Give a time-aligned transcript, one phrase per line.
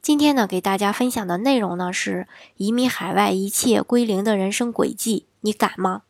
[0.00, 2.26] 今天呢，给大家分享的内容呢是
[2.56, 6.02] 移民海外一切归零的人生轨迹，你敢吗？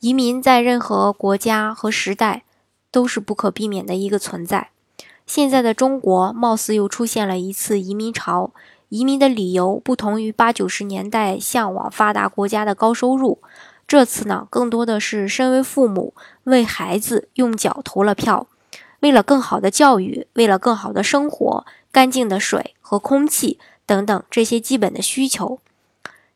[0.00, 2.44] 移民在任何国家和时代
[2.90, 4.68] 都是不可避免的一个存在。
[5.26, 8.52] 现在的中国貌似又出现了一次移民潮，
[8.90, 13.40] 移民的理由不同于八九十年代向往发达国家的高收入，
[13.88, 18.46] 这次呢更多的是身为父母为孩子用脚投了票，
[19.06, 21.64] 为了更好的教育，为了更好的生活。
[21.92, 25.60] 干净的水和空气等等这些基本的需求，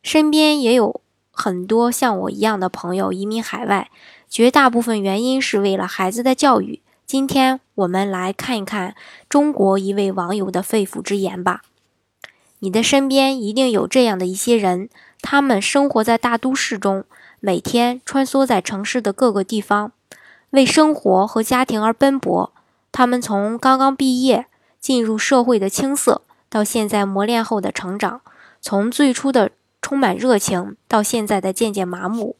[0.05, 1.02] 身边也有
[1.33, 3.91] 很多像我一样的朋友移民海外，
[4.29, 6.80] 绝大部分原因是为了孩子的教育。
[7.04, 8.95] 今天我们来看一看
[9.29, 11.63] 中国一位网友的肺腑之言吧。
[12.60, 14.88] 你的身边一定有这样的一些人，
[15.21, 17.04] 他们生活在大都市中，
[17.41, 19.93] 每天穿梭在城市的各个地方，
[20.51, 22.51] 为生活和家庭而奔波。
[22.93, 24.46] 他们从刚刚毕业。
[24.80, 28.23] 进入社会的青涩，到现在磨练后的成长，
[28.63, 29.51] 从最初的
[29.82, 32.37] 充满热情，到现在的渐渐麻木。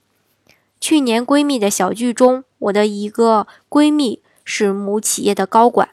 [0.81, 5.91] 去年闺蜜的小聚中，我的一个闺蜜是某企业的高管，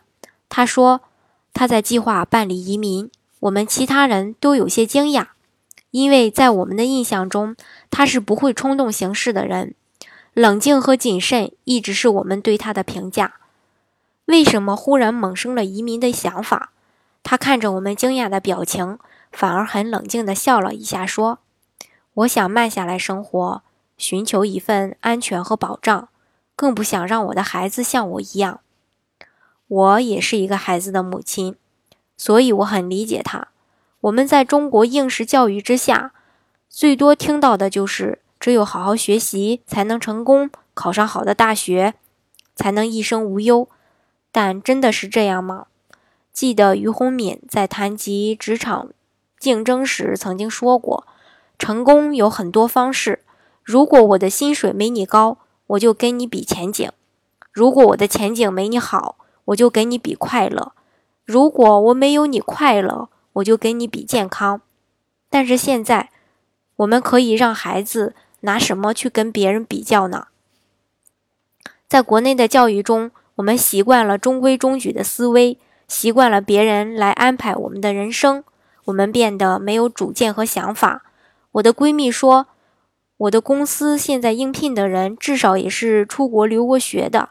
[0.48, 1.02] 她说
[1.54, 3.12] 她在计划办理移民。
[3.42, 5.28] 我们其他人都有些惊讶，
[5.92, 7.58] 因为在我们的印象中，
[7.92, 9.76] 她是不会冲动行事的人，
[10.34, 13.34] 冷静和谨慎一直是我们对她的评价。
[14.28, 16.72] 为什么忽然萌生了移民的想法？
[17.24, 19.00] 他看着我们惊讶的表情，
[19.32, 21.40] 反而很冷静地笑了一下，说
[22.14, 23.64] ：“我想慢下来生活，
[23.98, 26.10] 寻求一份安全和保障，
[26.58, 28.60] 更不想让我的孩子像我一样。
[29.70, 31.56] 我也是一个孩子的母亲，
[32.18, 33.48] 所以我很理解他。
[34.02, 36.12] 我们在中国应试教育之下，
[36.68, 41.94] 最多听到的就是只有好好学习才能成功，考上好的大学，
[42.56, 43.70] 才能一生无忧。”
[44.38, 45.66] 但真的是这样吗？
[46.32, 48.92] 记得俞洪敏在谈及职场
[49.40, 51.08] 竞争时曾经说过
[51.58, 53.24] ：“成功有很多方式。
[53.64, 56.90] 如果我的薪水没你高，我就跟你比前景；
[57.52, 59.16] 如果我的前景没你好，
[59.46, 60.74] 我就跟你比快乐；
[61.26, 64.62] 如果我没有你快乐，我就跟你比健康。
[65.32, 66.12] 但是现在，
[66.76, 70.28] 我们可以让孩子拿什么去跟别人比较呢？
[71.88, 78.44] 在国内的教育中。”我们习惯了中规中矩的思维，习惯了别人来安排我们的人生，
[78.86, 81.04] 我们变得没有主见和想法。
[81.54, 82.48] 我的闺蜜说，
[83.18, 87.30] 我的公司现在应聘的人至少也是出国留过学的。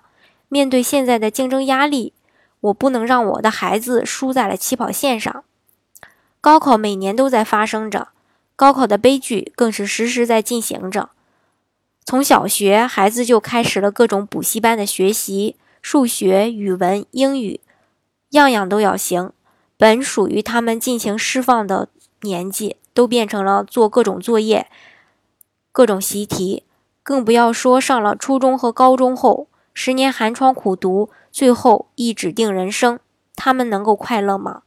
[0.48, 2.12] 面对现在的竞争压力，
[2.60, 5.42] 我不能让我的孩子输在了起跑线上。
[6.40, 8.08] 高考每年都在发生着，
[8.54, 11.10] 高考的悲剧更是时时在进行着。
[12.04, 15.56] 从小学，孩子就开始了各种补习班的学习。
[15.88, 17.60] 数学、语文、英语，
[18.30, 19.30] 样样都要行。
[19.76, 21.88] 本属于他们尽情释放的
[22.22, 24.66] 年纪，都变成了做各种作业、
[25.70, 26.64] 各种习题。
[27.04, 32.98] 更不要说上了初中和高中后，十年寒窗苦读，最后一纸定人生，
[33.36, 34.62] 他们能够快乐吗？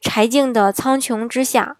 [0.00, 1.76] 柴静的《苍穹之下》，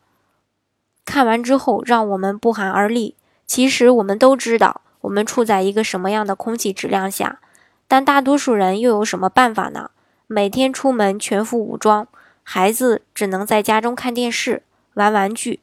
[1.06, 3.16] 看完之后让我们不寒而栗。
[3.46, 7.40] 其实我们都知道，我们处在一个什么样的空气质量下。
[7.90, 9.90] 但大多数人又有什么办法呢？
[10.28, 12.06] 每天出门全副武装，
[12.44, 14.62] 孩子只能在家中看电视、
[14.94, 15.58] 玩玩具。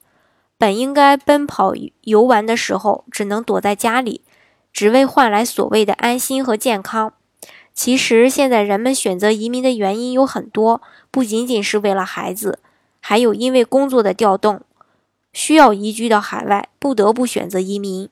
[0.58, 1.72] 本应该奔跑
[2.02, 4.20] 游玩的时候，只能躲在家里，
[4.74, 7.14] 只为换来所谓的安心和健康。
[7.74, 12.60] 其实，现在人们选择移民的原因有很多，不仅仅是为了孩子，
[13.00, 14.64] 还有因为工作的调动，
[15.32, 18.10] 需要移居到海外，不得不选择移民。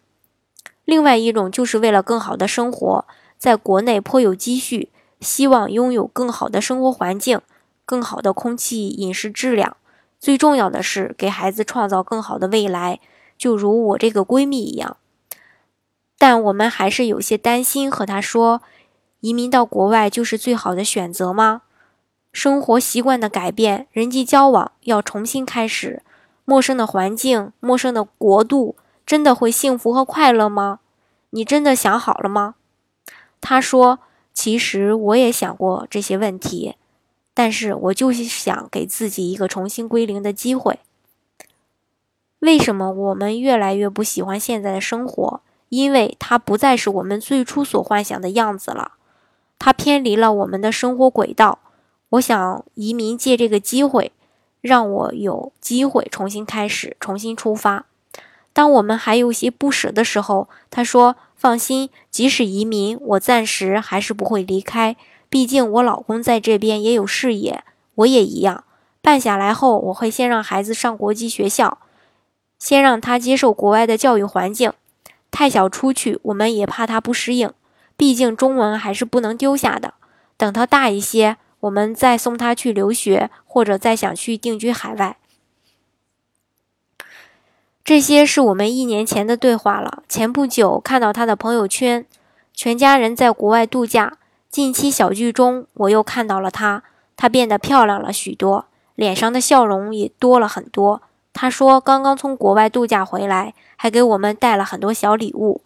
[0.86, 3.06] 另外一种就是为了更好的生活。
[3.38, 4.90] 在国内颇有积蓄，
[5.20, 7.42] 希望拥有更好的生活环境、
[7.86, 9.78] 更好的空气、饮食质量。
[10.20, 13.00] 最重要的是给孩子创造更好的未来，
[13.38, 14.98] 就如我这个闺蜜一样。
[16.18, 18.62] 但我们还是有些担心，和她说
[19.20, 21.64] ：“移民到国外就是最好的选择吗？
[22.32, 26.02] 生活习惯的改变，人际交往要重新开始，
[26.46, 30.80] 陌生的环境、陌生的国度，真的会幸福和快乐吗？
[31.32, 32.56] 你真的想好了吗？”
[33.48, 34.00] 他说
[34.34, 36.74] ：“其实我也想过这些问题，
[37.36, 40.80] 但是我就是想给自己一个重新归零的机会。
[42.40, 45.42] 为什么我们越来越不喜欢现在的生活？
[45.70, 48.94] 因为它不再是我们最初所幻想的样子了，
[49.60, 51.60] 它偏离了我们的生活轨道。
[52.10, 54.12] 我想移民借这个机会，
[54.62, 57.86] 让我有机会重新开始，重新出发。
[58.56, 64.96] 当我们还有些不舍的时候，他说：“放心，即使移民，我暂时还是不会离开。
[65.30, 67.66] 毕竟我老公在这边也有事业，
[67.96, 68.64] 我也一样。
[69.02, 71.80] 办下来后，我会先让孩子上国际学校，
[72.58, 74.72] 先让他接受国外的教育环境。
[75.30, 77.52] 太小出去，我们也怕他不适应。
[77.98, 79.96] 毕竟中文还是不能丢下的。
[80.38, 85.18] 等他大一些。”我们再送他去留学，或者再想去定居海外。
[87.86, 90.02] 这些是我们一年前的对话了。
[90.10, 92.04] 前不久看到他的朋友圈，
[92.52, 94.18] 全家人在国外度假。
[94.50, 96.82] 近期小剧中，我又看到了他，
[97.16, 98.66] 他变得漂亮了许多，
[98.96, 101.04] 脸上的笑容也多了很多。
[101.32, 105.62] 他说刚刚从国外度假回来，还给我们带了很多小礼物。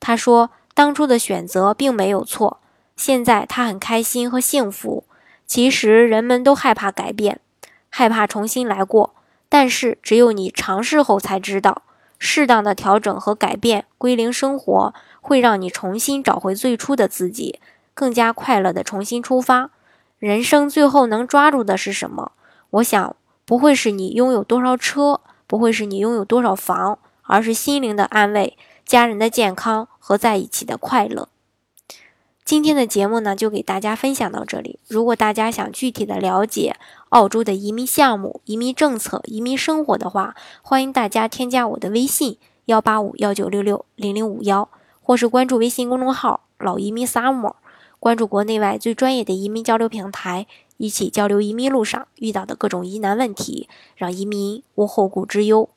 [0.00, 2.58] 他说当初的选择并没有错，
[2.96, 5.04] 现在他很开心和幸福。
[5.46, 7.38] 其实人们都害怕改变，
[7.88, 9.14] 害怕重新来过。
[9.50, 11.82] 但是只有你尝试后才知道，
[12.18, 17.58] 适当的调整和改变，归零生活，会让你重新找回最初的自己，
[17.92, 19.70] 更加快乐的重新出发。
[20.18, 22.32] 人生最后能抓住的是什么？
[22.70, 28.56] 我想不会是你拥有多少车，不会是你拥有多少房，而是心灵的安慰、
[28.86, 31.28] 家人的健康和在一起的快乐。
[32.44, 34.80] 今天的节目呢，就给大家分享到这里。
[34.88, 36.76] 如果大家想具体的了解
[37.10, 44.68] 澳洲的移民项目、移民政策、移民生活的话，欢迎大家添加我的微信幺八五幺九六六零零五幺，
[45.00, 47.54] 或是关注微信公众号“老移民 summer”，
[48.00, 55.70] 关注国内外最专业的移民交流平台，一起交流移民路上遇到的各种疑难问题，让移民无后顾之忧。